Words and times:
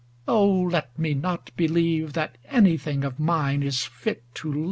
Oh, 0.27 0.49
let 0.61 0.97
me 0.97 1.13
not 1.13 1.51
believe 1.55 2.13
That 2.13 2.39
anything 2.49 3.03
of 3.03 3.19
mine 3.19 3.61
is 3.61 3.83
fit 3.83 4.23
to 4.33 4.51
live! 4.51 4.59